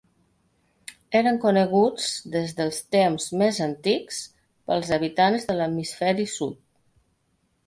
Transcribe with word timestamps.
Eren 1.19 1.35
coneguts 1.43 2.07
des 2.37 2.55
dels 2.61 2.79
temps 2.97 3.27
més 3.43 3.61
antics 3.67 4.23
pels 4.73 4.91
habitants 4.99 5.47
de 5.53 5.59
l'hemisferi 5.61 6.31
sud. 6.39 6.61